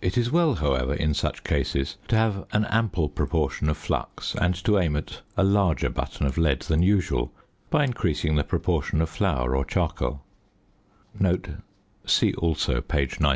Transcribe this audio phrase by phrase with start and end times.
[0.00, 4.54] It is well, however, in such cases to have an ample proportion of flux and
[4.62, 7.32] to aim at a larger button of lead than usual
[7.68, 10.22] by increasing the proportion of flour or charcoal
[12.06, 13.24] (see also page 91).